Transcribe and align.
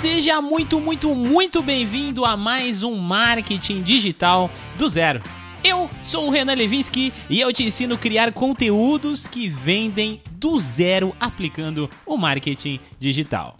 Seja 0.00 0.40
muito, 0.40 0.78
muito, 0.78 1.12
muito 1.12 1.60
bem-vindo 1.60 2.24
a 2.24 2.36
mais 2.36 2.84
um 2.84 2.94
Marketing 2.94 3.82
Digital 3.82 4.48
do 4.76 4.88
Zero. 4.88 5.20
Eu 5.64 5.90
sou 6.04 6.28
o 6.28 6.30
Renan 6.30 6.54
Levinsky 6.54 7.12
e 7.28 7.40
eu 7.40 7.52
te 7.52 7.64
ensino 7.64 7.96
a 7.96 7.98
criar 7.98 8.32
conteúdos 8.32 9.26
que 9.26 9.48
vendem 9.48 10.22
do 10.30 10.56
zero 10.56 11.16
aplicando 11.18 11.90
o 12.06 12.16
marketing 12.16 12.78
digital. 13.00 13.56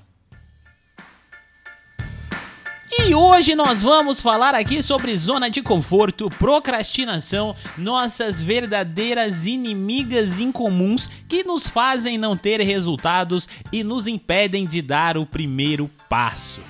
E 3.08 3.14
hoje 3.14 3.54
nós 3.54 3.82
vamos 3.82 4.20
falar 4.20 4.54
aqui 4.54 4.82
sobre 4.82 5.16
zona 5.16 5.48
de 5.48 5.62
conforto, 5.62 6.28
procrastinação, 6.28 7.56
nossas 7.78 8.38
verdadeiras 8.38 9.46
inimigas 9.46 10.38
incomuns 10.40 11.08
que 11.26 11.42
nos 11.42 11.66
fazem 11.66 12.18
não 12.18 12.36
ter 12.36 12.60
resultados 12.60 13.48
e 13.72 13.82
nos 13.82 14.06
impedem 14.06 14.66
de 14.66 14.82
dar 14.82 15.16
o 15.16 15.24
primeiro 15.24 15.90
passo. 16.06 16.60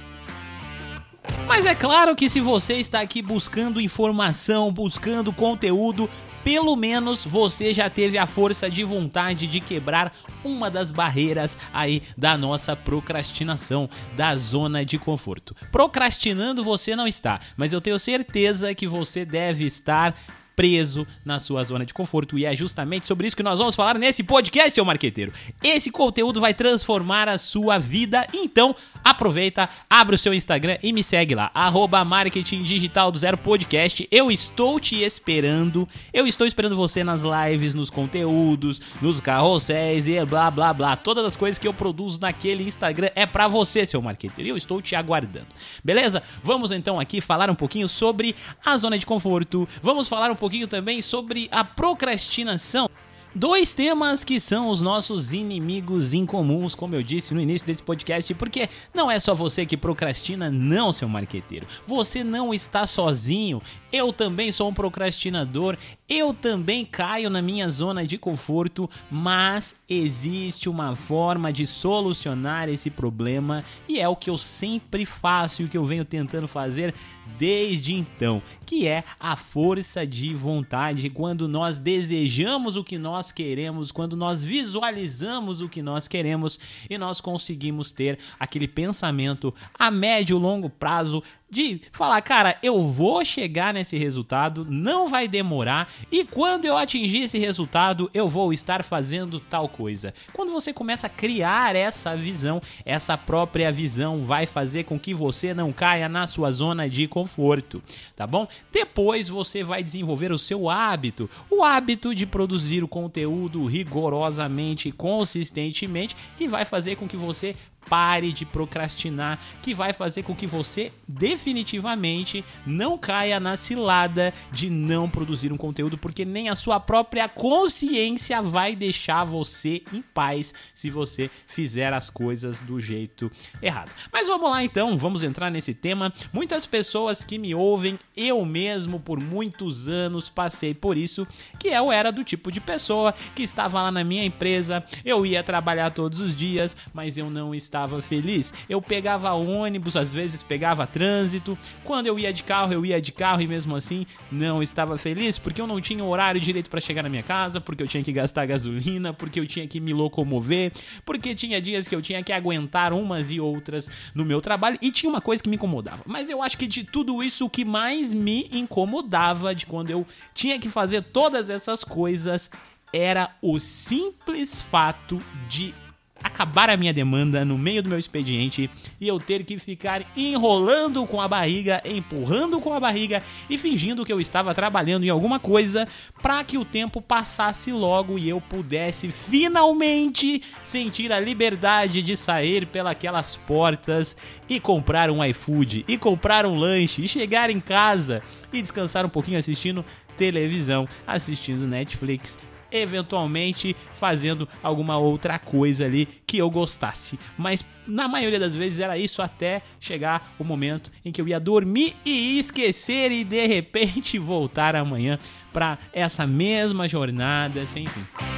Mas 1.48 1.66
é 1.66 1.74
claro 1.74 2.14
que 2.14 2.30
se 2.30 2.40
você 2.40 2.74
está 2.74 3.00
aqui 3.00 3.20
buscando 3.20 3.80
informação, 3.80 4.72
buscando 4.72 5.32
conteúdo, 5.32 6.08
pelo 6.48 6.74
menos 6.74 7.26
você 7.26 7.74
já 7.74 7.90
teve 7.90 8.16
a 8.16 8.26
força 8.26 8.70
de 8.70 8.82
vontade 8.82 9.46
de 9.46 9.60
quebrar 9.60 10.14
uma 10.42 10.70
das 10.70 10.90
barreiras 10.90 11.58
aí 11.74 12.02
da 12.16 12.38
nossa 12.38 12.74
procrastinação, 12.74 13.86
da 14.16 14.34
zona 14.34 14.82
de 14.82 14.96
conforto. 14.96 15.54
Procrastinando 15.70 16.64
você 16.64 16.96
não 16.96 17.06
está, 17.06 17.38
mas 17.54 17.74
eu 17.74 17.82
tenho 17.82 17.98
certeza 17.98 18.74
que 18.74 18.86
você 18.86 19.26
deve 19.26 19.66
estar 19.66 20.18
preso 20.58 21.06
na 21.24 21.38
sua 21.38 21.62
zona 21.62 21.86
de 21.86 21.94
conforto. 21.94 22.36
E 22.36 22.44
é 22.44 22.56
justamente 22.56 23.06
sobre 23.06 23.28
isso 23.28 23.36
que 23.36 23.44
nós 23.44 23.60
vamos 23.60 23.76
falar 23.76 23.96
nesse 23.96 24.24
podcast, 24.24 24.72
seu 24.72 24.84
marqueteiro. 24.84 25.32
Esse 25.62 25.88
conteúdo 25.88 26.40
vai 26.40 26.52
transformar 26.52 27.28
a 27.28 27.38
sua 27.38 27.78
vida. 27.78 28.26
Então, 28.34 28.74
aproveita, 29.04 29.68
abre 29.88 30.16
o 30.16 30.18
seu 30.18 30.34
Instagram 30.34 30.76
e 30.82 30.92
me 30.92 31.04
segue 31.04 31.32
lá, 31.32 31.52
arroba 31.54 32.04
Marketing 32.04 32.64
Digital 32.64 33.12
do 33.12 33.18
Zero 33.20 33.38
Podcast. 33.38 34.08
Eu 34.10 34.32
estou 34.32 34.80
te 34.80 34.96
esperando. 34.96 35.88
Eu 36.12 36.26
estou 36.26 36.44
esperando 36.44 36.74
você 36.74 37.04
nas 37.04 37.22
lives, 37.22 37.72
nos 37.72 37.88
conteúdos, 37.88 38.80
nos 39.00 39.20
carrosséis 39.20 40.08
e 40.08 40.24
blá 40.24 40.50
blá 40.50 40.74
blá. 40.74 40.96
Todas 40.96 41.24
as 41.24 41.36
coisas 41.36 41.56
que 41.56 41.68
eu 41.68 41.72
produzo 41.72 42.18
naquele 42.20 42.64
Instagram 42.64 43.10
é 43.14 43.24
para 43.24 43.46
você, 43.46 43.86
seu 43.86 44.02
marqueteiro. 44.02 44.50
Eu 44.50 44.56
estou 44.56 44.82
te 44.82 44.96
aguardando. 44.96 45.46
Beleza? 45.84 46.20
Vamos 46.42 46.72
então 46.72 46.98
aqui 46.98 47.20
falar 47.20 47.48
um 47.48 47.54
pouquinho 47.54 47.88
sobre 47.88 48.34
a 48.66 48.76
zona 48.76 48.98
de 48.98 49.06
conforto. 49.06 49.68
Vamos 49.80 50.08
falar 50.08 50.32
um 50.32 50.34
pouquinho 50.34 50.47
pouquinho 50.48 50.66
também 50.66 51.02
sobre 51.02 51.46
a 51.52 51.62
procrastinação. 51.62 52.88
Dois 53.34 53.74
temas 53.74 54.24
que 54.24 54.40
são 54.40 54.70
os 54.70 54.80
nossos 54.80 55.34
inimigos 55.34 56.14
incomuns, 56.14 56.74
como 56.74 56.94
eu 56.94 57.02
disse 57.02 57.34
no 57.34 57.40
início 57.40 57.66
desse 57.66 57.82
podcast, 57.82 58.32
porque 58.32 58.70
não 58.94 59.10
é 59.10 59.18
só 59.18 59.34
você 59.34 59.66
que 59.66 59.76
procrastina, 59.76 60.50
não, 60.50 60.90
seu 60.90 61.06
marqueteiro. 61.06 61.66
Você 61.86 62.24
não 62.24 62.54
está 62.54 62.86
sozinho. 62.86 63.60
Eu 63.90 64.12
também 64.12 64.52
sou 64.52 64.68
um 64.68 64.74
procrastinador, 64.74 65.76
eu 66.06 66.34
também 66.34 66.84
caio 66.84 67.30
na 67.30 67.40
minha 67.40 67.70
zona 67.70 68.06
de 68.06 68.18
conforto, 68.18 68.88
mas 69.10 69.74
existe 69.88 70.68
uma 70.68 70.94
forma 70.94 71.50
de 71.50 71.66
solucionar 71.66 72.68
esse 72.68 72.90
problema 72.90 73.64
e 73.88 73.98
é 73.98 74.06
o 74.06 74.14
que 74.14 74.28
eu 74.28 74.36
sempre 74.36 75.06
faço 75.06 75.62
e 75.62 75.64
o 75.64 75.68
que 75.68 75.78
eu 75.78 75.86
venho 75.86 76.04
tentando 76.04 76.46
fazer 76.46 76.94
desde 77.38 77.94
então, 77.94 78.42
que 78.66 78.86
é 78.86 79.04
a 79.18 79.36
força 79.36 80.06
de 80.06 80.34
vontade. 80.34 81.08
Quando 81.08 81.48
nós 81.48 81.78
desejamos 81.78 82.76
o 82.76 82.84
que 82.84 82.98
nós 82.98 83.32
queremos, 83.32 83.90
quando 83.90 84.16
nós 84.16 84.42
visualizamos 84.42 85.60
o 85.60 85.68
que 85.68 85.82
nós 85.82 86.08
queremos 86.08 86.58
e 86.88 86.98
nós 86.98 87.20
conseguimos 87.20 87.92
ter 87.92 88.18
aquele 88.38 88.68
pensamento 88.68 89.54
a 89.78 89.90
médio 89.90 90.36
e 90.36 90.40
longo 90.40 90.68
prazo 90.68 91.22
de 91.50 91.80
falar, 91.92 92.20
cara, 92.22 92.58
eu 92.62 92.82
vou 92.82 93.24
chegar 93.24 93.72
nesse 93.72 93.96
resultado, 93.96 94.66
não 94.68 95.08
vai 95.08 95.26
demorar 95.26 95.90
e 96.10 96.24
quando 96.24 96.64
eu 96.64 96.76
atingir 96.76 97.22
esse 97.22 97.38
resultado, 97.38 98.10
eu 98.12 98.28
vou 98.28 98.52
estar 98.52 98.84
fazendo 98.84 99.40
tal 99.40 99.68
coisa. 99.68 100.12
Quando 100.32 100.52
você 100.52 100.72
começa 100.72 101.06
a 101.06 101.10
criar 101.10 101.74
essa 101.74 102.14
visão, 102.16 102.60
essa 102.84 103.16
própria 103.16 103.72
visão 103.72 104.24
vai 104.24 104.46
fazer 104.46 104.84
com 104.84 104.98
que 104.98 105.14
você 105.14 105.54
não 105.54 105.72
caia 105.72 106.08
na 106.08 106.26
sua 106.26 106.50
zona 106.50 106.88
de 106.88 107.08
conforto, 107.08 107.82
tá 108.14 108.26
bom? 108.26 108.46
Depois 108.70 109.28
você 109.28 109.64
vai 109.64 109.82
desenvolver 109.82 110.32
o 110.32 110.38
seu 110.38 110.68
hábito, 110.68 111.30
o 111.50 111.64
hábito 111.64 112.14
de 112.14 112.26
produzir 112.26 112.84
o 112.84 112.88
conteúdo 112.88 113.64
rigorosamente, 113.66 114.92
consistentemente, 114.92 116.16
que 116.36 116.46
vai 116.48 116.64
fazer 116.64 116.96
com 116.96 117.08
que 117.08 117.16
você 117.16 117.54
pare 117.88 118.32
de 118.32 118.44
procrastinar, 118.44 119.38
que 119.62 119.74
vai 119.74 119.92
fazer 119.92 120.22
com 120.22 120.34
que 120.34 120.46
você 120.46 120.92
definitivamente 121.06 122.44
não 122.66 122.98
caia 122.98 123.40
na 123.40 123.56
cilada 123.56 124.32
de 124.52 124.68
não 124.68 125.08
produzir 125.08 125.52
um 125.52 125.56
conteúdo, 125.56 125.96
porque 125.96 126.24
nem 126.24 126.48
a 126.48 126.54
sua 126.54 126.78
própria 126.78 127.28
consciência 127.28 128.40
vai 128.42 128.76
deixar 128.76 129.24
você 129.24 129.82
em 129.92 130.02
paz 130.02 130.52
se 130.74 130.90
você 130.90 131.30
fizer 131.46 131.92
as 131.92 132.10
coisas 132.10 132.60
do 132.60 132.80
jeito 132.80 133.30
errado. 133.62 133.90
Mas 134.12 134.26
vamos 134.28 134.50
lá 134.50 134.62
então, 134.62 134.96
vamos 134.98 135.22
entrar 135.22 135.50
nesse 135.50 135.74
tema. 135.74 136.12
Muitas 136.32 136.66
pessoas 136.66 137.24
que 137.24 137.38
me 137.38 137.54
ouvem, 137.54 137.98
eu 138.16 138.44
mesmo 138.44 139.00
por 139.00 139.22
muitos 139.22 139.88
anos 139.88 140.28
passei 140.28 140.74
por 140.74 140.96
isso, 140.96 141.26
que 141.58 141.68
eu 141.68 141.90
era 141.90 142.10
do 142.10 142.22
tipo 142.22 142.52
de 142.52 142.60
pessoa 142.60 143.14
que 143.34 143.42
estava 143.42 143.82
lá 143.82 143.90
na 143.90 144.04
minha 144.04 144.24
empresa, 144.24 144.84
eu 145.04 145.24
ia 145.24 145.42
trabalhar 145.42 145.90
todos 145.90 146.20
os 146.20 146.34
dias, 146.34 146.76
mas 146.92 147.16
eu 147.16 147.30
não 147.30 147.54
estava 147.54 147.77
estava 147.78 148.02
feliz. 148.02 148.52
Eu 148.68 148.82
pegava 148.82 149.32
ônibus, 149.32 149.96
às 149.96 150.12
vezes 150.12 150.42
pegava 150.42 150.86
trânsito. 150.86 151.56
Quando 151.84 152.06
eu 152.06 152.18
ia 152.18 152.32
de 152.32 152.42
carro, 152.42 152.72
eu 152.72 152.84
ia 152.84 153.00
de 153.00 153.12
carro 153.12 153.40
e 153.40 153.46
mesmo 153.46 153.76
assim 153.76 154.06
não 154.30 154.62
estava 154.62 154.98
feliz 154.98 155.38
porque 155.38 155.60
eu 155.60 155.66
não 155.66 155.80
tinha 155.80 156.04
horário 156.04 156.40
direito 156.40 156.68
para 156.68 156.80
chegar 156.80 157.02
na 157.02 157.08
minha 157.08 157.22
casa, 157.22 157.60
porque 157.60 157.82
eu 157.82 157.88
tinha 157.88 158.02
que 158.02 158.12
gastar 158.12 158.46
gasolina, 158.46 159.12
porque 159.12 159.38
eu 159.38 159.46
tinha 159.46 159.66
que 159.66 159.78
me 159.80 159.92
locomover, 159.92 160.72
porque 161.04 161.34
tinha 161.34 161.60
dias 161.60 161.86
que 161.86 161.94
eu 161.94 162.02
tinha 162.02 162.22
que 162.22 162.32
aguentar 162.32 162.92
umas 162.92 163.30
e 163.30 163.40
outras 163.40 163.88
no 164.14 164.24
meu 164.24 164.40
trabalho 164.40 164.78
e 164.82 164.90
tinha 164.90 165.08
uma 165.08 165.20
coisa 165.20 165.42
que 165.42 165.48
me 165.48 165.56
incomodava. 165.56 166.02
Mas 166.06 166.28
eu 166.28 166.42
acho 166.42 166.58
que 166.58 166.66
de 166.66 166.84
tudo 166.84 167.22
isso 167.22 167.46
o 167.46 167.50
que 167.50 167.64
mais 167.64 168.12
me 168.12 168.48
incomodava 168.52 169.54
de 169.54 169.66
quando 169.66 169.90
eu 169.90 170.06
tinha 170.34 170.58
que 170.58 170.68
fazer 170.68 171.02
todas 171.02 171.48
essas 171.48 171.84
coisas 171.84 172.50
era 172.92 173.36
o 173.42 173.58
simples 173.58 174.60
fato 174.60 175.18
de 175.48 175.74
acabar 176.22 176.70
a 176.70 176.76
minha 176.76 176.92
demanda 176.92 177.44
no 177.44 177.56
meio 177.56 177.82
do 177.82 177.88
meu 177.88 177.98
expediente 177.98 178.70
e 179.00 179.08
eu 179.08 179.18
ter 179.18 179.44
que 179.44 179.58
ficar 179.58 180.04
enrolando 180.16 181.06
com 181.06 181.20
a 181.20 181.28
barriga, 181.28 181.80
empurrando 181.84 182.60
com 182.60 182.72
a 182.72 182.80
barriga 182.80 183.22
e 183.48 183.56
fingindo 183.56 184.04
que 184.04 184.12
eu 184.12 184.20
estava 184.20 184.54
trabalhando 184.54 185.04
em 185.04 185.10
alguma 185.10 185.38
coisa 185.38 185.86
para 186.20 186.42
que 186.44 186.58
o 186.58 186.64
tempo 186.64 187.00
passasse 187.00 187.72
logo 187.72 188.18
e 188.18 188.28
eu 188.28 188.40
pudesse 188.40 189.08
finalmente 189.08 190.42
sentir 190.64 191.12
a 191.12 191.20
liberdade 191.20 192.02
de 192.02 192.16
sair 192.16 192.66
pelas 192.66 193.36
portas 193.36 194.16
e 194.48 194.58
comprar 194.58 195.10
um 195.10 195.24
iFood 195.24 195.84
e 195.86 195.96
comprar 195.96 196.46
um 196.46 196.56
lanche 196.56 197.02
e 197.02 197.08
chegar 197.08 197.50
em 197.50 197.60
casa 197.60 198.22
e 198.52 198.60
descansar 198.60 199.04
um 199.04 199.10
pouquinho 199.10 199.38
assistindo 199.38 199.84
televisão, 200.16 200.88
assistindo 201.06 201.66
Netflix 201.66 202.36
eventualmente 202.70 203.74
fazendo 203.94 204.48
alguma 204.62 204.98
outra 204.98 205.38
coisa 205.38 205.84
ali 205.84 206.08
que 206.26 206.38
eu 206.38 206.50
gostasse. 206.50 207.18
Mas 207.36 207.64
na 207.86 208.06
maioria 208.06 208.38
das 208.38 208.54
vezes 208.54 208.80
era 208.80 208.98
isso 208.98 209.22
até 209.22 209.62
chegar 209.80 210.34
o 210.38 210.44
momento 210.44 210.90
em 211.04 211.10
que 211.10 211.20
eu 211.20 211.28
ia 211.28 211.40
dormir 211.40 211.96
e 212.04 212.38
esquecer 212.38 213.10
e 213.12 213.24
de 213.24 213.46
repente 213.46 214.18
voltar 214.20 214.76
amanhã 214.76 215.18
para 215.52 215.78
essa 215.92 216.26
mesma 216.26 216.86
jornada 216.86 217.64
sem 217.66 217.86
fim. 217.86 218.37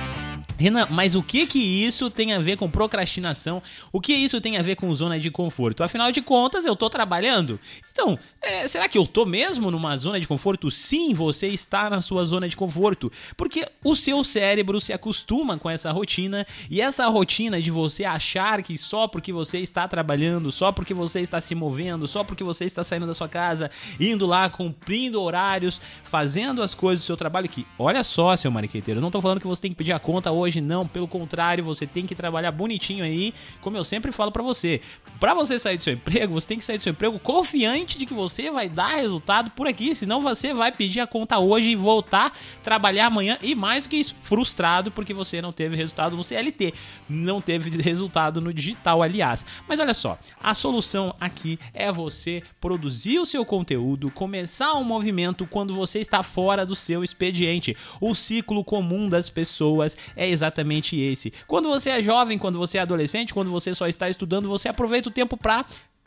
Renan, 0.61 0.87
mas 0.91 1.15
o 1.15 1.23
que 1.23 1.47
que 1.47 1.59
isso 1.59 2.11
tem 2.11 2.35
a 2.35 2.39
ver 2.39 2.59
com 2.59 2.71
procrastinação? 2.71 3.63
O 3.91 3.99
que 3.99 4.13
isso 4.13 4.43
tem 4.43 4.59
a 4.59 4.63
ver 4.63 4.77
com 4.77 4.95
zona 4.95 5.19
de 5.19 5.31
conforto? 5.31 5.83
Afinal 5.83 6.13
de 6.13 6.21
contas, 6.21 6.67
eu 6.67 6.77
tô 6.77 6.91
trabalhando. 6.91 7.59
Então, 7.91 8.19
é, 8.43 8.69
será 8.69 8.87
que 8.87 8.99
eu 8.99 9.07
tô 9.07 9.25
mesmo 9.25 9.71
numa 9.71 9.97
zona 9.97 10.21
de 10.21 10.29
conforto? 10.29 10.71
Sim, 10.71 11.15
você 11.15 11.49
está 11.49 11.89
na 11.89 12.03
sua 12.03 12.27
zona 12.27 12.47
de 12.47 12.57
conforto, 12.57 13.11
porque 13.39 13.67
o 13.83 13.97
seu 13.97 14.23
cérebro 14.23 14.79
se 14.81 14.93
acostuma 14.93 15.57
com 15.57 15.71
essa 15.71 15.91
rotina 15.93 16.47
e 16.69 16.83
essa 16.83 17.07
rotina 17.09 17.61
de 17.61 17.71
você 17.71 18.05
achar 18.05 18.63
que 18.63 18.77
só 18.77 19.09
porque 19.09 19.33
você 19.33 19.61
está 19.61 19.89
trabalhando, 19.89 20.51
só 20.51 20.71
porque 20.71 20.93
você 20.93 21.21
está 21.21 21.41
se 21.41 21.55
movendo, 21.55 22.07
só 22.07 22.23
porque 22.23 22.45
você 22.45 22.67
está 22.67 22.85
saindo 22.85 23.07
da 23.07 23.15
sua 23.15 23.31
casa, 23.31 23.71
indo 23.99 24.27
lá, 24.27 24.51
cumprindo 24.51 25.23
horários, 25.23 25.81
fazendo 26.05 26.63
as 26.63 26.75
coisas 26.75 27.03
do 27.03 27.07
seu 27.07 27.17
trabalho 27.17 27.49
que, 27.49 27.67
olha 27.79 28.05
só, 28.05 28.37
seu 28.37 28.51
mariqueteiro, 28.51 29.01
não 29.01 29.11
tô 29.11 29.23
falando 29.23 29.41
que 29.41 29.47
você 29.47 29.63
tem 29.63 29.71
que 29.71 29.77
pedir 29.77 29.93
a 29.93 29.99
conta 29.99 30.31
hoje 30.31 30.50
hoje, 30.51 30.61
não. 30.61 30.87
Pelo 30.87 31.09
contrário, 31.09 31.65
você 31.65 31.87
tem 31.87 32.07
que 32.07 32.15
trabalhar 32.15 32.51
bonitinho 32.51 33.05
aí, 33.05 33.33
como 33.61 33.77
eu 33.77 33.85
sempre 33.85 34.13
falo 34.13 34.33
para 34.33 34.43
você. 34.43 34.81
Para 35.19 35.33
você 35.33 35.59
sair 35.59 35.77
do 35.77 35.83
seu 35.83 35.95
emprego, 35.95 36.35
você 36.35 36.49
tem 36.49 36.59
que 36.59 36.65
sair 36.65 36.77
do 36.77 36.83
seu 36.83 36.91
emprego 36.91 37.19
confiante 37.19 37.97
de 37.97 38.05
que 38.05 38.13
você 38.13 38.51
vai 38.51 38.69
dar 38.69 38.97
resultado 38.97 39.51
por 39.53 39.67
aqui, 39.67 39.95
senão 39.95 40.21
você 40.21 40.53
vai 40.53 40.73
pedir 40.73 41.01
a 41.01 41.07
conta 41.07 41.39
hoje 41.39 41.71
e 41.71 41.77
voltar 41.77 42.33
trabalhar 42.63 43.07
amanhã 43.07 43.39
e 43.41 43.55
mais 43.55 43.85
do 43.85 43.91
que 43.91 43.97
isso, 43.97 44.17
frustrado 44.23 44.91
porque 44.91 45.15
você 45.15 45.41
não 45.41 45.53
teve 45.53 45.77
resultado 45.77 46.17
no 46.17 46.25
CLT, 46.25 46.75
não 47.09 47.41
teve 47.41 47.71
resultado 47.81 48.41
no 48.41 48.53
digital, 48.53 49.03
aliás. 49.03 49.47
Mas 49.69 49.79
olha 49.79 49.95
só, 49.95 50.19
a 50.43 50.55
solução 50.55 51.15
aqui 51.21 51.59
é 51.73 51.93
você 51.93 52.43
produzir 52.61 53.19
o 53.19 53.27
seu 53.27 53.45
conteúdo, 53.45 54.11
começar 54.11 54.75
um 54.75 54.85
movimento 54.85 55.47
quando 55.47 55.75
você 55.75 56.01
está 56.01 56.23
fora 56.23 56.67
do 56.67 56.75
seu 56.75 57.05
expediente. 57.05 57.77
O 58.01 58.15
ciclo 58.15 58.65
comum 58.65 59.09
das 59.09 59.31
pessoas 59.31 59.97
é 60.17 60.29
exatamente 60.41 60.99
esse. 60.99 61.33
Quando 61.47 61.69
você 61.69 61.91
é 61.91 62.03
jovem, 62.03 62.39
quando 62.39 62.59
você 62.59 62.79
é 62.79 62.81
adolescente, 62.81 63.35
quando 63.35 63.51
você 63.51 63.75
só 63.75 63.87
está 63.87 64.09
estudando, 64.09 64.49
você 64.49 64.69
aproveita 64.69 65.09
o 65.09 65.13
tempo 65.13 65.37
para 65.37 65.65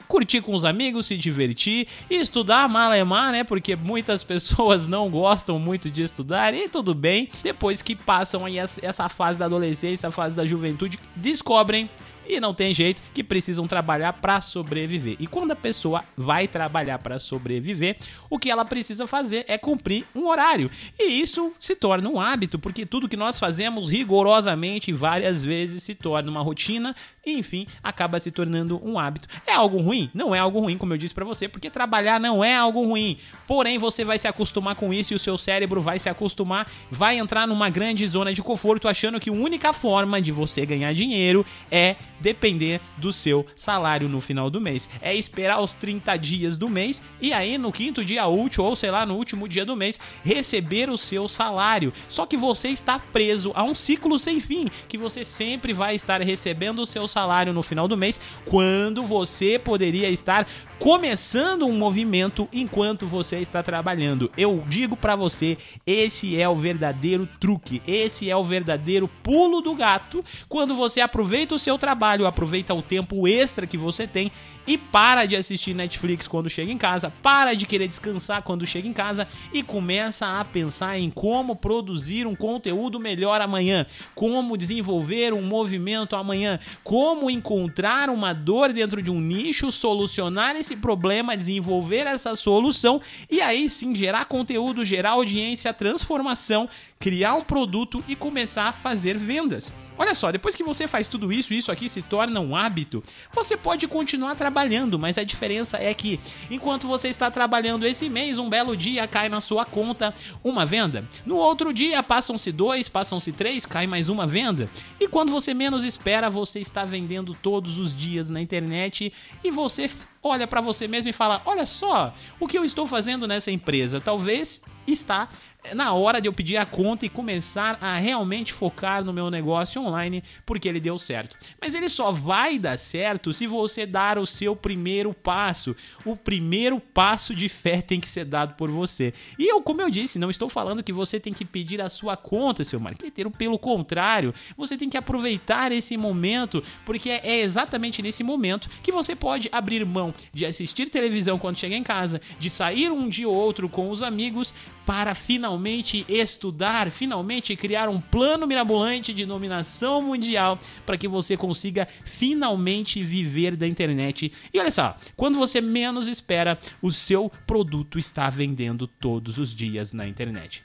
curtir 0.08 0.42
com 0.42 0.54
os 0.54 0.66
amigos, 0.66 1.06
se 1.06 1.18
divertir 1.18 1.88
estudar 2.10 2.68
malemar, 2.68 3.32
né? 3.32 3.44
Porque 3.44 3.76
muitas 3.76 4.24
pessoas 4.24 4.88
não 4.88 5.10
gostam 5.10 5.58
muito 5.58 5.90
de 5.90 6.04
estudar 6.04 6.54
e 6.54 6.68
tudo 6.68 6.94
bem. 6.94 7.30
Depois 7.42 7.82
que 7.82 7.96
passam 7.96 8.46
aí 8.46 8.58
essa 8.58 9.08
fase 9.10 9.40
da 9.40 9.46
adolescência, 9.46 10.10
a 10.10 10.12
fase 10.12 10.36
da 10.36 10.46
juventude, 10.46 11.00
descobrem 11.16 11.90
e 12.28 12.40
não 12.40 12.54
tem 12.54 12.74
jeito 12.74 13.02
que 13.14 13.24
precisam 13.24 13.68
trabalhar 13.68 14.14
para 14.14 14.40
sobreviver. 14.42 15.16
E 15.20 15.28
quando 15.28 15.52
a 15.52 15.56
pessoa 15.56 16.04
vai 16.16 16.48
trabalhar 16.48 17.00
para 17.00 17.20
sobreviver, 17.20 17.98
o 18.30 18.40
que 18.40 18.50
ela 18.50 18.66
precisa 18.66 19.08
fazer 19.08 19.46
é 19.48 19.58
cumprir 19.58 20.06
um 20.16 20.28
horário. 20.28 20.70
E 21.00 21.22
isso 21.22 21.52
se 21.58 21.76
torna 21.76 22.10
um 22.10 22.20
hábito, 22.20 22.58
porque 22.60 22.86
tudo 22.86 23.10
que 23.10 23.18
nós 23.18 23.40
fazemos 23.40 23.90
rigorosamente 23.90 24.92
várias 24.92 25.44
vezes 25.44 25.84
se 25.84 25.96
torna 25.96 26.30
uma 26.30 26.42
rotina 26.42 26.96
enfim, 27.26 27.66
acaba 27.82 28.20
se 28.20 28.32
tornando 28.32 28.80
um 28.86 29.00
hábito. 29.00 29.28
É 29.48 29.54
algo 29.54 29.80
ruim? 29.80 30.10
Não 30.14 30.36
é 30.36 30.40
algo 30.40 30.60
ruim, 30.60 30.78
como 30.78 30.94
eu 30.94 30.98
disse 30.98 31.14
para 31.14 31.26
você, 31.26 31.48
porque 31.48 31.70
trabalhar 31.70 32.20
não 32.20 32.44
é 32.44 32.56
algo 32.56 32.86
ruim. 32.86 33.18
Porém, 33.48 33.78
você 33.78 34.04
vai 34.04 34.20
se 34.20 34.28
acostumar 34.28 34.76
com 34.76 34.94
isso 34.94 35.14
e 35.14 35.16
o 35.16 35.20
seu 35.20 35.38
cérebro 35.38 35.82
vai 35.82 36.00
se 36.00 36.10
acostumar, 36.10 36.70
vai 36.92 37.18
entrar 37.18 37.48
numa 37.48 37.70
grande 37.70 38.06
zona 38.08 38.34
de 38.34 38.42
conforto 38.42 38.88
achando 38.88 39.20
que 39.20 39.30
a 39.30 39.34
única 39.34 39.72
forma 39.72 40.22
de 40.22 40.32
você 40.32 40.66
ganhar 40.66 40.94
dinheiro 40.94 41.46
é 41.72 41.96
depender 42.20 42.80
do 42.98 43.12
seu 43.12 43.46
salário 43.56 44.08
no 44.08 44.22
final 44.22 44.50
do 44.50 44.62
mês. 44.62 44.90
É 45.02 45.14
esperar 45.16 45.60
os 45.62 45.74
30 45.74 46.16
dias 46.18 46.58
do 46.58 46.70
mês 46.70 47.02
e 47.22 47.34
aí 47.34 47.58
no 47.58 47.72
quinto 47.72 48.04
dia 48.04 48.26
útil 48.28 48.64
ou 48.64 48.76
sei 48.76 48.92
lá, 48.92 49.06
no 49.06 49.16
último 49.16 49.48
dia 49.48 49.66
do 49.66 49.76
mês, 49.76 50.00
receber 50.24 50.90
o 50.90 50.98
seu 50.98 51.28
salário. 51.28 51.94
Só 52.08 52.26
que 52.26 52.38
você 52.38 52.70
está 52.70 53.00
preso 53.00 53.52
a 53.56 53.64
um 53.64 53.76
ciclo 53.76 54.18
sem 54.18 54.40
fim, 54.40 54.66
que 54.88 54.98
você 54.98 55.24
sempre 55.24 55.74
vai 55.74 55.96
estar 55.96 56.22
recebendo 56.22 56.80
o 56.80 56.86
seu 56.86 57.08
salário 57.14 57.54
no 57.54 57.64
final 57.64 57.88
do 57.88 57.96
mês, 57.96 58.20
quando 58.46 59.04
você 59.04 59.58
poderia 59.58 60.10
estar 60.10 60.48
começando 60.80 61.66
um 61.66 61.78
movimento 61.78 62.50
enquanto 62.52 63.08
você 63.08 63.38
está 63.38 63.64
trabalhando. 63.64 64.30
Eu 64.36 64.62
digo 64.68 64.98
para 64.98 65.16
você, 65.16 65.58
esse 65.88 66.40
é 66.40 66.50
o 66.50 66.56
verdadeiro 66.56 67.26
truque, 67.40 67.82
esse 67.88 68.30
é 68.30 68.36
o 68.36 68.44
verdadeiro 68.44 69.08
pulo 69.08 69.62
do 69.62 69.74
gato 69.76 70.26
quando 70.50 70.76
você 70.76 71.00
aproveita 71.00 71.56
o 71.56 71.60
seu 71.60 71.78
trabalho 71.78 72.26
aproveita 72.26 72.74
o 72.74 72.82
tempo 72.82 73.28
extra 73.28 73.68
que 73.68 73.78
você 73.78 74.08
tem 74.08 74.32
e 74.66 74.78
para 74.78 75.26
de 75.26 75.36
assistir 75.36 75.74
Netflix 75.74 76.28
quando 76.28 76.50
chega 76.50 76.72
em 76.72 76.78
casa, 76.78 77.12
para 77.22 77.54
de 77.54 77.66
querer 77.66 77.88
descansar 77.88 78.42
quando 78.42 78.66
chega 78.66 78.88
em 78.88 78.94
casa 78.94 79.28
e 79.52 79.62
começa 79.62 80.40
a 80.40 80.46
pensar 80.46 80.98
em 80.98 81.10
como 81.10 81.56
produzir 81.56 82.26
um 82.26 82.36
conteúdo 82.36 83.00
melhor 83.00 83.42
amanhã, 83.42 83.86
como 84.16 84.58
desenvolver 84.58 85.34
um 85.34 85.42
movimento 85.42 86.16
amanhã, 86.16 86.60
como 87.04 87.30
encontrar 87.30 88.10
uma 88.10 88.32
dor 88.32 88.72
dentro 88.72 89.04
de 89.04 89.12
um 89.12 89.20
nicho, 89.20 89.70
solucionar 89.74 90.56
esse 90.56 90.78
problema, 90.78 91.36
desenvolver 91.36 92.08
essa 92.08 92.34
solução 92.34 93.02
e 93.30 93.42
aí 93.42 93.70
sim 93.70 93.94
gerar 93.94 94.24
conteúdo, 94.24 94.86
gerar 94.86 95.10
audiência, 95.10 95.74
transformação, 95.74 96.70
criar 97.04 97.34
um 97.34 97.44
produto 97.44 98.02
e 98.08 98.16
começar 98.16 98.70
a 98.70 98.72
fazer 98.72 99.18
vendas. 99.18 99.74
Olha 99.98 100.16
só, 100.16 100.32
depois 100.32 100.56
que 100.56 100.64
você 100.64 100.88
faz 100.88 101.06
tudo 101.06 101.34
isso, 101.34 101.54
isso 101.54 101.70
aqui 101.70 101.90
se 101.90 102.02
torna 102.02 102.40
um 102.40 102.56
hábito, 102.56 103.04
você 103.34 103.58
pode 103.58 103.86
continuar 103.90 104.36
trabalhando, 104.36 104.98
mas 104.98 105.18
a 105.18 105.24
diferença 105.26 105.78
é 105.78 105.94
que 105.94 106.18
enquanto 106.50 106.88
você 106.88 107.10
está 107.10 107.30
trabalhando 107.30 107.86
esse 107.86 108.08
mês, 108.08 108.40
um 108.40 108.50
belo 108.50 108.78
dia 108.78 109.06
cai 109.06 109.28
na 109.28 109.42
sua 109.42 109.66
conta 109.66 110.14
uma 110.42 110.66
venda. 110.66 111.06
No 111.26 111.36
outro 111.36 111.74
dia 111.74 112.02
passam-se 112.02 112.54
dois, 112.54 112.88
passam-se 112.88 113.34
três, 113.34 113.66
cai 113.66 113.86
mais 113.86 114.08
uma 114.08 114.26
venda. 114.26 114.70
E 114.98 115.06
quando 115.06 115.30
você 115.30 115.54
menos 115.54 115.84
espera, 115.84 116.30
você 116.30 116.62
está 116.62 116.86
vendendo 116.86 117.36
todos 117.36 117.78
os 117.78 117.94
dias 117.94 118.30
na 118.30 118.40
internet 118.40 119.12
e 119.44 119.52
você 119.52 119.90
olha 120.24 120.48
para 120.48 120.62
você 120.62 120.88
mesmo 120.88 121.10
e 121.10 121.14
fala: 121.14 121.42
"Olha 121.46 121.66
só, 121.66 122.14
o 122.40 122.48
que 122.48 122.58
eu 122.58 122.64
estou 122.64 122.88
fazendo 122.88 123.28
nessa 123.28 123.52
empresa 123.52 124.00
talvez 124.00 124.62
está 124.88 125.30
na 125.74 125.94
hora 125.94 126.20
de 126.20 126.28
eu 126.28 126.34
pedir 126.34 126.58
a 126.58 126.66
conta 126.66 127.06
e 127.06 127.10
começar 127.10 127.78
a 127.80 127.98
realmente 127.98 128.52
focar 128.52 129.04
no 129.04 129.14
meu 129.14 129.30
negócio 129.30 129.82
online, 129.82 130.24
porque 130.46 130.68
ele 130.68 130.80
deu 130.80 131.00
certo. 131.00 131.38
Mas 131.62 131.74
ele 131.74 131.88
só 131.88 132.12
vai 132.12 132.60
dar 132.60 132.78
certo 132.78 133.32
se 133.32 133.48
você 133.48 133.86
dar 133.86 134.18
o 134.18 134.26
seu 134.26 134.56
primeiro 134.56 135.14
passo. 135.14 135.76
O 136.04 136.16
primeiro 136.16 136.80
passo 136.80 137.34
de 137.34 137.48
fé 137.48 137.82
tem 137.82 138.00
que 138.00 138.10
ser 138.10 138.26
dado 138.26 138.56
por 138.56 138.70
você. 138.70 139.14
E 139.40 139.48
eu, 139.48 139.62
como 139.62 139.82
eu 139.82 139.90
disse, 139.90 140.20
não 140.20 140.30
estou 140.30 140.50
falando 140.50 140.84
que 140.84 140.92
você 140.92 141.20
tem 141.20 141.34
que 141.34 141.46
pedir 141.46 141.82
a 141.82 141.88
sua 141.88 142.18
conta, 142.18 142.66
seu 142.66 142.80
marqueteiro, 142.80 143.32
pelo 143.32 143.58
contrário, 143.58 144.34
você 144.58 144.78
tem 144.78 144.90
que 144.90 144.98
aproveitar 144.98 145.72
esse 145.72 145.96
momento, 145.96 146.64
porque 146.86 147.10
é 147.10 147.40
exatamente 147.40 148.02
nesse 148.02 148.24
momento 148.24 148.70
que 148.82 148.92
você 148.92 149.16
pode 149.16 149.48
abrir 149.52 149.86
mão 149.86 150.13
de 150.34 150.46
assistir 150.46 150.90
televisão 150.90 151.38
quando 151.38 151.58
chegar 151.58 151.76
em 151.76 151.84
casa, 151.84 152.22
de 152.40 152.50
sair 152.50 152.92
um 152.92 153.10
dia 153.10 153.28
ou 153.28 153.36
outro 153.36 153.70
com 153.70 153.90
os 153.90 154.04
amigos 154.04 154.54
para 154.86 155.16
finalmente 155.16 156.06
estudar, 156.10 156.92
finalmente 156.92 157.56
criar 157.56 157.90
um 157.90 158.02
plano 158.02 158.46
mirabolante 158.46 159.14
de 159.14 159.26
dominação 159.26 160.02
mundial 160.02 160.60
para 160.86 160.98
que 160.98 161.08
você 161.08 161.38
consiga 161.38 161.88
finalmente 162.04 163.04
viver 163.04 163.56
da 163.56 163.68
internet. 163.68 164.32
E 164.54 164.60
olha 164.60 164.72
só, 164.72 164.98
quando 165.16 165.38
você 165.38 165.62
menos 165.62 166.08
espera, 166.08 166.60
o 166.82 166.92
seu 166.92 167.32
produto 167.48 167.98
está 167.98 168.30
vendendo 168.30 168.88
todos 168.88 169.38
os 169.38 169.54
dias 169.56 169.94
na 169.94 170.08
internet 170.08 170.64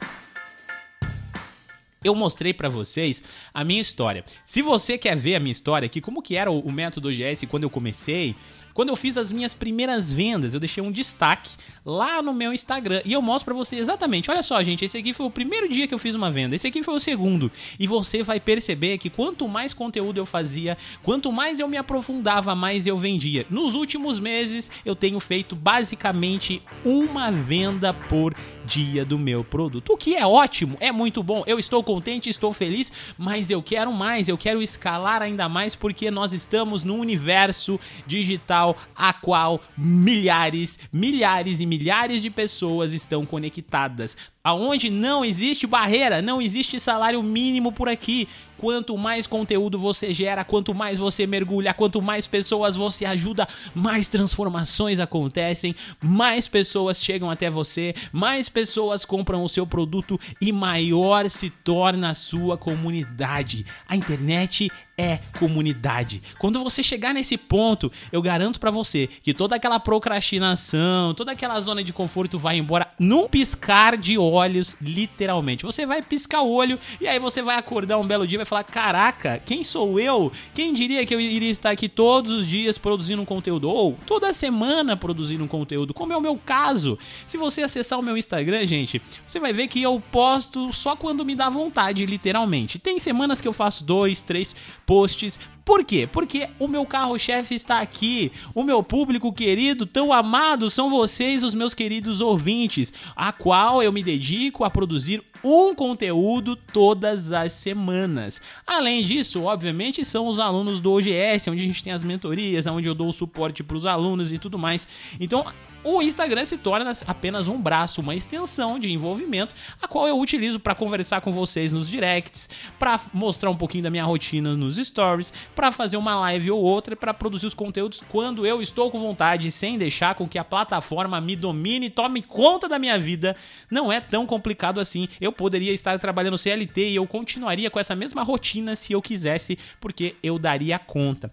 eu 2.02 2.14
mostrei 2.14 2.54
para 2.54 2.68
vocês 2.68 3.22
a 3.52 3.64
minha 3.64 3.80
história. 3.80 4.24
Se 4.44 4.62
você 4.62 4.96
quer 4.96 5.16
ver 5.16 5.36
a 5.36 5.40
minha 5.40 5.52
história 5.52 5.86
aqui, 5.86 6.00
como 6.00 6.22
que 6.22 6.36
era 6.36 6.50
o, 6.50 6.72
método 6.72 7.10
GS 7.10 7.44
quando 7.48 7.64
eu 7.64 7.70
comecei, 7.70 8.36
quando 8.78 8.90
eu 8.90 8.96
fiz 8.96 9.18
as 9.18 9.32
minhas 9.32 9.52
primeiras 9.52 10.08
vendas, 10.08 10.54
eu 10.54 10.60
deixei 10.60 10.80
um 10.80 10.92
destaque 10.92 11.50
lá 11.84 12.22
no 12.22 12.32
meu 12.32 12.52
Instagram 12.52 13.02
e 13.04 13.12
eu 13.12 13.20
mostro 13.20 13.46
para 13.46 13.54
você 13.54 13.74
exatamente. 13.74 14.30
Olha 14.30 14.40
só, 14.40 14.62
gente, 14.62 14.84
esse 14.84 14.96
aqui 14.96 15.12
foi 15.12 15.26
o 15.26 15.30
primeiro 15.32 15.68
dia 15.68 15.88
que 15.88 15.92
eu 15.92 15.98
fiz 15.98 16.14
uma 16.14 16.30
venda, 16.30 16.54
esse 16.54 16.68
aqui 16.68 16.80
foi 16.84 16.94
o 16.94 17.00
segundo. 17.00 17.50
E 17.76 17.88
você 17.88 18.22
vai 18.22 18.38
perceber 18.38 18.96
que 18.98 19.10
quanto 19.10 19.48
mais 19.48 19.74
conteúdo 19.74 20.18
eu 20.18 20.24
fazia, 20.24 20.78
quanto 21.02 21.32
mais 21.32 21.58
eu 21.58 21.66
me 21.66 21.76
aprofundava, 21.76 22.54
mais 22.54 22.86
eu 22.86 22.96
vendia. 22.96 23.44
Nos 23.50 23.74
últimos 23.74 24.20
meses, 24.20 24.70
eu 24.84 24.94
tenho 24.94 25.18
feito 25.18 25.56
basicamente 25.56 26.62
uma 26.84 27.32
venda 27.32 27.92
por 27.92 28.32
dia 28.64 29.04
do 29.04 29.18
meu 29.18 29.42
produto. 29.42 29.94
O 29.94 29.96
que 29.96 30.14
é 30.14 30.26
ótimo, 30.26 30.76
é 30.78 30.92
muito 30.92 31.22
bom. 31.22 31.42
Eu 31.46 31.58
estou 31.58 31.82
contente, 31.82 32.28
estou 32.28 32.52
feliz, 32.52 32.92
mas 33.16 33.50
eu 33.50 33.62
quero 33.62 33.92
mais, 33.92 34.28
eu 34.28 34.38
quero 34.38 34.62
escalar 34.62 35.22
ainda 35.22 35.48
mais 35.48 35.74
porque 35.74 36.10
nós 36.10 36.32
estamos 36.32 36.84
no 36.84 36.94
universo 36.96 37.80
digital 38.06 38.67
a 38.94 39.12
qual 39.12 39.60
milhares, 39.76 40.78
milhares 40.92 41.60
e 41.60 41.66
milhares 41.66 42.22
de 42.22 42.30
pessoas 42.30 42.92
estão 42.92 43.24
conectadas 43.26 44.16
aonde 44.48 44.88
não 44.88 45.22
existe 45.22 45.66
barreira, 45.66 46.22
não 46.22 46.40
existe 46.40 46.80
salário 46.80 47.22
mínimo 47.22 47.70
por 47.70 47.88
aqui. 47.88 48.26
Quanto 48.56 48.98
mais 48.98 49.24
conteúdo 49.24 49.78
você 49.78 50.12
gera, 50.12 50.42
quanto 50.42 50.74
mais 50.74 50.98
você 50.98 51.28
mergulha, 51.28 51.72
quanto 51.72 52.02
mais 52.02 52.26
pessoas 52.26 52.74
você 52.74 53.04
ajuda, 53.04 53.46
mais 53.72 54.08
transformações 54.08 54.98
acontecem, 54.98 55.76
mais 56.02 56.48
pessoas 56.48 57.00
chegam 57.00 57.30
até 57.30 57.48
você, 57.48 57.94
mais 58.10 58.48
pessoas 58.48 59.04
compram 59.04 59.44
o 59.44 59.48
seu 59.48 59.64
produto 59.64 60.18
e 60.40 60.50
maior 60.50 61.30
se 61.30 61.50
torna 61.50 62.10
a 62.10 62.14
sua 62.14 62.58
comunidade. 62.58 63.64
A 63.88 63.94
internet 63.94 64.68
é 64.96 65.20
comunidade. 65.38 66.20
Quando 66.40 66.60
você 66.64 66.82
chegar 66.82 67.14
nesse 67.14 67.36
ponto, 67.36 67.92
eu 68.10 68.20
garanto 68.20 68.58
para 68.58 68.72
você 68.72 69.06
que 69.06 69.32
toda 69.32 69.54
aquela 69.54 69.78
procrastinação, 69.78 71.14
toda 71.14 71.30
aquela 71.30 71.60
zona 71.60 71.84
de 71.84 71.92
conforto 71.92 72.36
vai 72.36 72.56
embora 72.56 72.90
num 72.98 73.28
piscar 73.28 73.96
de 73.96 74.18
olhos 74.18 74.37
olhos, 74.38 74.76
literalmente. 74.80 75.64
Você 75.64 75.84
vai 75.84 76.02
piscar 76.02 76.42
o 76.42 76.50
olho 76.50 76.78
e 77.00 77.06
aí 77.06 77.18
você 77.18 77.42
vai 77.42 77.56
acordar 77.56 77.98
um 77.98 78.06
belo 78.06 78.26
dia 78.26 78.36
e 78.36 78.38
vai 78.38 78.46
falar: 78.46 78.64
Caraca, 78.64 79.40
quem 79.44 79.62
sou 79.64 79.98
eu? 79.98 80.32
Quem 80.54 80.72
diria 80.72 81.04
que 81.04 81.14
eu 81.14 81.20
iria 81.20 81.50
estar 81.50 81.70
aqui 81.70 81.88
todos 81.88 82.30
os 82.30 82.46
dias 82.46 82.78
produzindo 82.78 83.20
um 83.20 83.24
conteúdo? 83.24 83.68
Ou 83.68 83.98
toda 84.06 84.32
semana 84.32 84.96
produzindo 84.96 85.44
um 85.44 85.48
conteúdo, 85.48 85.92
como 85.92 86.12
é 86.12 86.16
o 86.16 86.20
meu 86.20 86.36
caso. 86.36 86.98
Se 87.26 87.36
você 87.36 87.62
acessar 87.62 87.98
o 87.98 88.02
meu 88.02 88.16
Instagram, 88.16 88.64
gente, 88.66 89.02
você 89.26 89.38
vai 89.40 89.52
ver 89.52 89.68
que 89.68 89.82
eu 89.82 90.02
posto 90.12 90.72
só 90.72 90.94
quando 90.96 91.24
me 91.24 91.34
dá 91.34 91.50
vontade, 91.50 92.06
literalmente. 92.06 92.78
Tem 92.78 92.98
semanas 92.98 93.40
que 93.40 93.48
eu 93.48 93.52
faço 93.52 93.84
dois, 93.84 94.22
três 94.22 94.54
posts 94.86 95.38
por 95.68 95.84
quê? 95.84 96.08
Porque 96.10 96.48
o 96.58 96.66
meu 96.66 96.86
carro-chefe 96.86 97.54
está 97.54 97.80
aqui. 97.80 98.32
O 98.54 98.62
meu 98.62 98.82
público 98.82 99.30
querido, 99.30 99.84
tão 99.84 100.14
amado, 100.14 100.70
são 100.70 100.88
vocês, 100.88 101.44
os 101.44 101.54
meus 101.54 101.74
queridos 101.74 102.22
ouvintes, 102.22 102.90
a 103.14 103.34
qual 103.34 103.82
eu 103.82 103.92
me 103.92 104.02
dedico 104.02 104.64
a 104.64 104.70
produzir 104.70 105.22
um 105.44 105.74
conteúdo 105.74 106.56
todas 106.56 107.32
as 107.32 107.52
semanas. 107.52 108.40
Além 108.66 109.04
disso, 109.04 109.42
obviamente, 109.42 110.06
são 110.06 110.26
os 110.26 110.40
alunos 110.40 110.80
do 110.80 110.90
OGS, 110.90 111.48
onde 111.48 111.62
a 111.62 111.66
gente 111.66 111.84
tem 111.84 111.92
as 111.92 112.02
mentorias, 112.02 112.66
onde 112.66 112.88
eu 112.88 112.94
dou 112.94 113.10
o 113.10 113.12
suporte 113.12 113.62
para 113.62 113.76
os 113.76 113.84
alunos 113.84 114.32
e 114.32 114.38
tudo 114.38 114.58
mais. 114.58 114.88
Então, 115.20 115.44
o 115.84 116.02
Instagram 116.02 116.44
se 116.44 116.58
torna 116.58 116.92
apenas 117.06 117.48
um 117.48 117.60
braço, 117.60 118.00
uma 118.00 118.14
extensão 118.14 118.78
de 118.78 118.90
envolvimento, 118.90 119.54
a 119.80 119.86
qual 119.86 120.06
eu 120.06 120.18
utilizo 120.18 120.58
para 120.58 120.74
conversar 120.74 121.20
com 121.20 121.32
vocês 121.32 121.72
nos 121.72 121.88
directs, 121.88 122.48
para 122.78 123.00
mostrar 123.12 123.50
um 123.50 123.56
pouquinho 123.56 123.84
da 123.84 123.90
minha 123.90 124.04
rotina 124.04 124.56
nos 124.56 124.76
stories, 124.76 125.32
para 125.54 125.72
fazer 125.72 125.96
uma 125.96 126.18
live 126.20 126.50
ou 126.50 126.62
outra, 126.62 126.96
para 126.96 127.14
produzir 127.14 127.46
os 127.46 127.54
conteúdos 127.54 128.02
quando 128.08 128.46
eu 128.46 128.60
estou 128.60 128.90
com 128.90 128.98
vontade, 128.98 129.50
sem 129.50 129.78
deixar 129.78 130.14
com 130.14 130.28
que 130.28 130.38
a 130.38 130.44
plataforma 130.44 131.20
me 131.20 131.36
domine 131.36 131.90
tome 131.90 132.22
conta 132.22 132.68
da 132.68 132.78
minha 132.78 132.98
vida. 132.98 133.36
Não 133.70 133.92
é 133.92 134.00
tão 134.00 134.26
complicado 134.26 134.80
assim. 134.80 135.08
Eu 135.20 135.32
poderia 135.32 135.72
estar 135.72 135.98
trabalhando 135.98 136.38
CLT 136.38 136.90
e 136.90 136.96
eu 136.96 137.06
continuaria 137.06 137.70
com 137.70 137.78
essa 137.78 137.94
mesma 137.94 138.22
rotina 138.22 138.74
se 138.74 138.92
eu 138.92 139.00
quisesse, 139.00 139.58
porque 139.80 140.16
eu 140.22 140.38
daria 140.38 140.78
conta. 140.78 141.30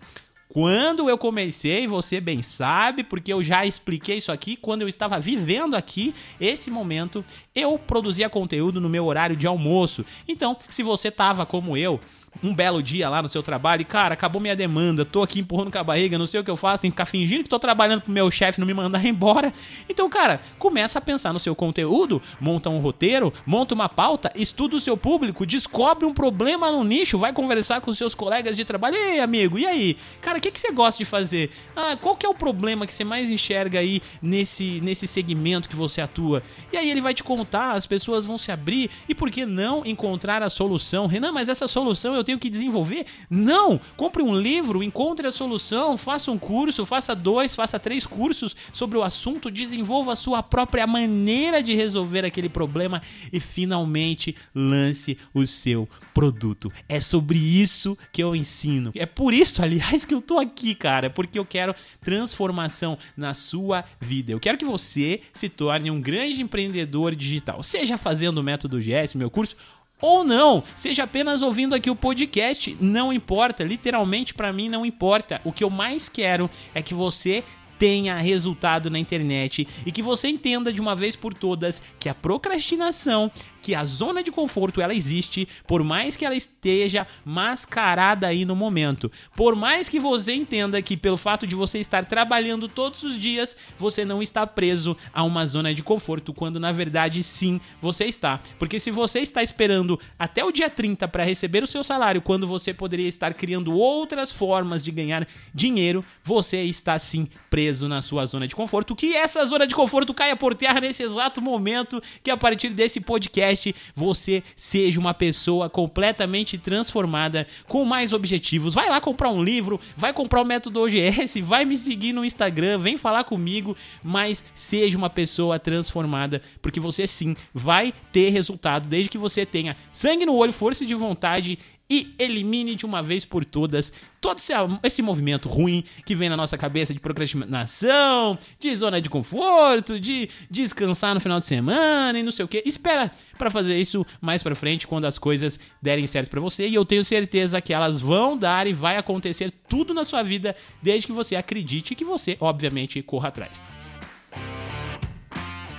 Quando 0.47 1.09
eu 1.09 1.17
comecei, 1.17 1.87
você 1.87 2.21
bem 2.21 2.41
sabe, 2.41 3.03
porque 3.03 3.33
eu 3.33 3.43
já 3.43 3.65
expliquei 3.65 4.17
isso 4.17 4.31
aqui, 4.31 4.55
quando 4.55 4.83
eu 4.83 4.87
estava 4.87 5.19
vivendo 5.19 5.75
aqui 5.75 6.13
esse 6.39 6.69
momento, 6.71 7.25
eu 7.53 7.77
produzia 7.77 8.29
conteúdo 8.29 8.79
no 8.79 8.87
meu 8.87 9.05
horário 9.05 9.35
de 9.35 9.47
almoço. 9.47 10.05
Então, 10.27 10.55
se 10.69 10.83
você 10.83 11.11
tava 11.11 11.45
como 11.45 11.75
eu, 11.75 11.99
um 12.43 12.53
belo 12.53 12.81
dia 12.81 13.09
lá 13.09 13.21
no 13.21 13.29
seu 13.29 13.41
trabalho 13.41 13.81
e, 13.81 13.85
cara, 13.85 14.13
acabou 14.13 14.41
minha 14.41 14.55
demanda, 14.55 15.05
tô 15.05 15.23
aqui 15.23 15.39
empurrando 15.39 15.71
com 15.71 15.77
a 15.77 15.83
barriga, 15.83 16.17
não 16.17 16.27
sei 16.27 16.39
o 16.39 16.43
que 16.43 16.51
eu 16.51 16.57
faço, 16.57 16.81
tenho 16.81 16.91
que 16.91 16.95
ficar 16.95 17.05
fingindo 17.05 17.43
que 17.43 17.49
tô 17.49 17.59
trabalhando 17.59 18.01
pro 18.01 18.11
meu 18.11 18.29
chefe 18.29 18.59
não 18.59 18.67
me 18.67 18.73
mandar 18.73 19.03
embora. 19.05 19.53
Então, 19.89 20.09
cara, 20.09 20.41
começa 20.59 20.99
a 20.99 21.01
pensar 21.01 21.33
no 21.33 21.39
seu 21.39 21.55
conteúdo, 21.55 22.21
monta 22.39 22.69
um 22.69 22.79
roteiro, 22.79 23.33
monta 23.45 23.73
uma 23.73 23.89
pauta, 23.89 24.31
estuda 24.35 24.75
o 24.75 24.79
seu 24.79 24.97
público, 24.97 25.45
descobre 25.45 26.05
um 26.05 26.13
problema 26.13 26.71
no 26.71 26.83
nicho, 26.83 27.17
vai 27.17 27.31
conversar 27.31 27.81
com 27.81 27.93
seus 27.93 28.13
colegas 28.13 28.55
de 28.55 28.65
trabalho. 28.65 28.95
Ei, 28.95 29.19
amigo, 29.19 29.57
e 29.57 29.65
aí? 29.65 29.97
Cara, 30.21 30.37
o 30.37 30.41
que, 30.41 30.51
que 30.51 30.59
você 30.59 30.71
gosta 30.71 30.97
de 30.97 31.05
fazer? 31.05 31.51
Ah, 31.75 31.97
qual 31.99 32.15
que 32.15 32.25
é 32.25 32.29
o 32.29 32.33
problema 32.33 32.85
que 32.85 32.93
você 32.93 33.03
mais 33.03 33.29
enxerga 33.29 33.79
aí 33.79 34.01
nesse, 34.21 34.81
nesse 34.81 35.07
segmento 35.07 35.69
que 35.69 35.75
você 35.75 36.01
atua? 36.01 36.43
E 36.71 36.77
aí 36.77 36.89
ele 36.89 37.01
vai 37.01 37.13
te 37.13 37.23
contar, 37.23 37.73
as 37.73 37.85
pessoas 37.85 38.25
vão 38.25 38.37
se 38.37 38.51
abrir, 38.51 38.89
e 39.07 39.15
por 39.15 39.31
que 39.31 39.45
não 39.45 39.83
encontrar 39.85 40.43
a 40.43 40.49
solução? 40.49 41.07
Renan, 41.07 41.31
mas 41.31 41.49
essa 41.49 41.67
solução 41.67 42.13
eu 42.15 42.23
tenho 42.25 42.39
que 42.39 42.49
desenvolver? 42.49 43.05
Não! 43.29 43.79
Compre 43.95 44.21
um 44.21 44.35
livro, 44.35 44.83
encontre 44.83 45.25
a 45.27 45.31
solução, 45.31 45.95
faça 45.95 46.31
um 46.31 46.37
curso, 46.37 46.85
faça 46.85 47.15
dois, 47.15 47.55
faça 47.55 47.79
três 47.79 48.05
cursos 48.05 48.55
sobre 48.73 48.97
o 48.97 49.03
assunto, 49.03 49.49
desenvolva 49.49 50.11
a 50.11 50.15
sua 50.15 50.43
própria 50.43 50.85
maneira 50.85 51.63
de 51.63 51.73
resolver 51.73 52.25
aquele 52.25 52.49
problema 52.49 53.01
e 53.31 53.39
finalmente 53.39 54.35
lance 54.53 55.17
o 55.33 55.45
seu 55.45 55.87
produto. 56.13 56.71
É 56.89 56.99
sobre 56.99 57.37
isso 57.37 57.97
que 58.11 58.21
eu 58.21 58.35
ensino. 58.35 58.91
É 58.95 59.05
por 59.05 59.33
isso, 59.33 59.61
aliás, 59.63 60.03
que 60.03 60.13
eu 60.13 60.21
tô 60.21 60.39
aqui, 60.39 60.75
cara, 60.75 61.09
porque 61.09 61.39
eu 61.39 61.45
quero 61.45 61.75
transformação 62.01 62.97
na 63.15 63.33
sua 63.33 63.85
vida. 63.99 64.31
Eu 64.31 64.39
quero 64.39 64.57
que 64.57 64.65
você 64.65 65.21
se 65.33 65.47
torne 65.47 65.91
um 65.91 66.01
grande 66.01 66.41
empreendedor 66.41 67.15
digital, 67.15 67.61
seja 67.63 67.97
fazendo 67.97 68.39
o 68.39 68.43
método 68.43 68.79
GS, 68.79 69.13
meu 69.15 69.29
curso, 69.29 69.55
ou 70.01 70.23
não, 70.23 70.63
seja 70.75 71.03
apenas 71.03 71.41
ouvindo 71.41 71.73
aqui 71.73 71.89
o 71.89 71.95
podcast, 71.95 72.75
não 72.79 73.13
importa, 73.13 73.63
literalmente 73.63 74.33
para 74.33 74.51
mim 74.51 74.69
não 74.69 74.85
importa. 74.85 75.41
O 75.43 75.51
que 75.51 75.63
eu 75.63 75.69
mais 75.69 76.09
quero 76.09 76.49
é 76.73 76.81
que 76.81 76.93
você 76.93 77.43
tenha 77.77 78.17
resultado 78.17 78.89
na 78.89 78.99
internet 78.99 79.67
e 79.85 79.91
que 79.91 80.01
você 80.01 80.27
entenda 80.27 80.71
de 80.71 80.81
uma 80.81 80.95
vez 80.95 81.15
por 81.15 81.33
todas 81.33 81.81
que 81.99 82.09
a 82.09 82.15
procrastinação 82.15 83.31
que 83.65 83.73
a 83.73 83.83
zona 83.83 84.21
de 84.21 84.31
conforto 84.31 84.79
ela 84.79 84.93
existe, 84.93 85.47
por 85.65 85.83
mais 85.83 86.15
que 86.15 86.23
ela 86.23 86.35
esteja 86.35 87.07
mascarada 87.25 88.27
aí 88.27 88.45
no 88.45 88.55
momento. 88.55 89.11
Por 89.35 89.55
mais 89.55 89.89
que 89.89 89.99
você 89.99 90.33
entenda 90.33 90.79
que 90.83 90.95
pelo 90.95 91.17
fato 91.17 91.47
de 91.47 91.55
você 91.55 91.79
estar 91.79 92.05
trabalhando 92.05 92.69
todos 92.69 93.01
os 93.01 93.17
dias, 93.17 93.57
você 93.75 94.05
não 94.05 94.21
está 94.21 94.45
preso 94.45 94.95
a 95.11 95.23
uma 95.23 95.47
zona 95.47 95.73
de 95.73 95.81
conforto, 95.81 96.31
quando 96.31 96.59
na 96.59 96.71
verdade 96.71 97.23
sim, 97.23 97.59
você 97.81 98.05
está. 98.05 98.39
Porque 98.59 98.79
se 98.79 98.91
você 98.91 99.21
está 99.21 99.41
esperando 99.41 99.99
até 100.19 100.45
o 100.45 100.51
dia 100.51 100.69
30 100.69 101.07
para 101.07 101.23
receber 101.23 101.63
o 101.63 101.67
seu 101.67 101.83
salário, 101.83 102.21
quando 102.21 102.45
você 102.45 102.71
poderia 102.71 103.07
estar 103.07 103.33
criando 103.33 103.73
outras 103.73 104.31
formas 104.31 104.83
de 104.83 104.91
ganhar 104.91 105.27
dinheiro, 105.55 106.05
você 106.23 106.61
está 106.61 106.99
sim 106.99 107.27
preso 107.49 107.87
na 107.87 107.99
sua 107.99 108.27
zona 108.27 108.47
de 108.47 108.55
conforto. 108.55 108.95
Que 108.95 109.15
essa 109.15 109.43
zona 109.43 109.65
de 109.65 109.73
conforto 109.73 110.13
caia 110.13 110.35
por 110.35 110.53
terra 110.53 110.79
nesse 110.79 111.01
exato 111.01 111.41
momento 111.41 111.99
que 112.23 112.29
a 112.29 112.37
partir 112.37 112.69
desse 112.69 113.01
podcast 113.01 113.54
podcast 113.55 113.75
você 113.95 114.43
seja 114.55 114.99
uma 114.99 115.13
pessoa 115.13 115.69
completamente 115.69 116.57
transformada, 116.57 117.47
com 117.67 117.85
mais 117.85 118.13
objetivos. 118.13 118.73
Vai 118.73 118.89
lá 118.89 118.99
comprar 118.99 119.29
um 119.29 119.43
livro, 119.43 119.79
vai 119.95 120.13
comprar 120.13 120.41
o 120.41 120.45
método 120.45 120.81
OGS, 120.81 121.39
vai 121.41 121.65
me 121.65 121.77
seguir 121.77 122.13
no 122.13 122.25
Instagram, 122.25 122.77
vem 122.79 122.97
falar 122.97 123.23
comigo, 123.23 123.75
mas 124.03 124.43
seja 124.53 124.97
uma 124.97 125.09
pessoa 125.09 125.57
transformada, 125.57 126.41
porque 126.61 126.79
você 126.79 127.07
sim 127.07 127.35
vai 127.53 127.93
ter 128.11 128.29
resultado 128.29 128.87
desde 128.87 129.09
que 129.09 129.17
você 129.17 129.45
tenha 129.45 129.77
sangue 129.91 130.25
no 130.25 130.35
olho, 130.35 130.53
força 130.53 130.85
de 130.85 130.93
vontade 130.93 131.57
e 131.89 132.15
elimine 132.17 132.75
de 132.75 132.85
uma 132.85 133.03
vez 133.03 133.23
por 133.25 133.45
todas 133.45 133.91
todo 134.19 134.39
esse, 134.83 135.01
movimento 135.03 135.47
ruim 135.47 135.83
que 136.03 136.15
vem 136.15 136.29
na 136.29 136.35
nossa 136.35 136.57
cabeça 136.57 136.91
de 136.91 136.99
procrastinação, 136.99 138.39
de 138.59 138.75
zona 138.75 138.99
de 138.99 139.07
conforto, 139.07 139.99
de 139.99 140.29
descansar 140.49 141.13
no 141.13 141.19
final 141.19 141.39
de 141.39 141.45
semana 141.45 142.17
e 142.17 142.23
não 142.23 142.31
sei 142.31 142.43
o 142.43 142.47
que. 142.47 142.63
Espera 142.65 143.11
para 143.37 143.51
fazer 143.51 143.79
isso 143.79 144.03
mais 144.19 144.41
para 144.41 144.55
frente 144.55 144.87
quando 144.87 145.05
as 145.05 145.19
coisas 145.19 145.59
derem 145.79 146.07
certo 146.07 146.29
para 146.29 146.41
você 146.41 146.67
e 146.67 146.73
eu 146.73 146.83
tenho 146.83 147.05
certeza 147.05 147.61
que 147.61 147.73
elas 147.73 147.99
vão 147.99 148.35
dar 148.35 148.65
e 148.65 148.73
vai 148.73 148.97
acontecer 148.97 149.51
tudo 149.51 149.93
na 149.93 150.03
sua 150.03 150.23
vida 150.23 150.55
desde 150.81 151.05
que 151.05 151.13
você 151.13 151.35
acredite 151.35 151.93
e 151.93 151.95
que 151.95 152.05
você, 152.05 152.35
obviamente, 152.39 153.01
corra 153.03 153.27
atrás. 153.27 153.74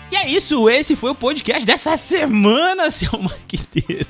E 0.09 0.15
é 0.15 0.29
isso, 0.29 0.69
esse 0.69 0.95
foi 0.95 1.11
o 1.11 1.15
podcast 1.17 1.67
dessa 1.67 1.97
semana, 1.97 2.91
seu 2.93 3.19
marqueteiro. 3.21 4.07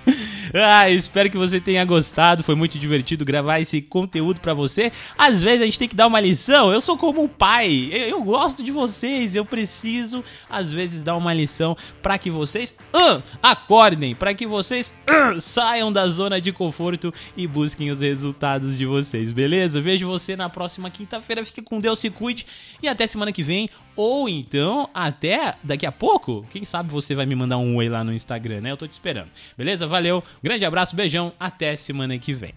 Ah, 0.54 0.90
espero 0.90 1.30
que 1.30 1.38
você 1.38 1.58
tenha 1.58 1.84
gostado. 1.86 2.42
Foi 2.42 2.54
muito 2.54 2.78
divertido 2.78 3.24
gravar 3.24 3.60
esse 3.60 3.80
conteúdo 3.80 4.40
para 4.40 4.52
você. 4.52 4.92
Às 5.16 5.40
vezes 5.40 5.62
a 5.62 5.64
gente 5.64 5.78
tem 5.78 5.88
que 5.88 5.96
dar 5.96 6.06
uma 6.06 6.20
lição. 6.20 6.70
Eu 6.70 6.80
sou 6.80 6.96
como 6.96 7.22
um 7.22 7.28
pai. 7.28 7.88
Eu, 7.92 8.22
gosto 8.22 8.62
de 8.62 8.70
vocês. 8.70 9.34
Eu 9.34 9.44
preciso, 9.44 10.22
às 10.48 10.70
vezes, 10.70 11.02
dar 11.02 11.16
uma 11.16 11.32
lição 11.32 11.76
para 12.02 12.18
que 12.18 12.30
vocês 12.30 12.76
uh, 12.94 13.22
acordem, 13.42 14.14
para 14.14 14.34
que 14.34 14.46
vocês 14.46 14.94
uh, 15.10 15.40
saiam 15.40 15.92
da 15.92 16.06
zona 16.08 16.40
de 16.40 16.52
conforto 16.52 17.12
e 17.36 17.46
busquem 17.46 17.90
os 17.90 18.00
resultados 18.00 18.76
de 18.76 18.86
vocês, 18.86 19.32
beleza? 19.32 19.80
Vejo 19.80 20.06
você 20.06 20.36
na 20.36 20.48
próxima 20.48 20.90
quinta-feira. 20.90 21.44
Fique 21.44 21.62
com 21.62 21.80
Deus, 21.80 21.98
se 21.98 22.10
cuide 22.10 22.46
e 22.82 22.88
até 22.88 23.06
semana 23.06 23.32
que 23.32 23.42
vem. 23.42 23.68
Ou 23.94 24.28
então, 24.28 24.90
até 24.92 25.54
daqui 25.86 25.88
a 25.88 25.92
pouco. 25.92 26.44
Quem 26.50 26.64
sabe 26.64 26.90
você 26.90 27.14
vai 27.14 27.26
me 27.26 27.34
mandar 27.34 27.58
um 27.58 27.76
oi 27.76 27.88
lá 27.88 28.02
no 28.02 28.12
Instagram, 28.12 28.60
né? 28.60 28.72
Eu 28.72 28.76
tô 28.76 28.86
te 28.86 28.92
esperando. 28.92 29.30
Beleza? 29.56 29.86
Valeu. 29.86 30.22
Grande 30.42 30.64
abraço, 30.64 30.96
beijão, 30.96 31.32
até 31.38 31.76
semana 31.76 32.18
que 32.18 32.34
vem. 32.34 32.54